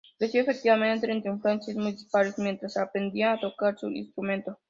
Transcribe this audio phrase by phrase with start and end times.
[0.17, 4.57] Creció, efectivamente, entre influencias muy dispares mientras aprendía a tocar su instrumento.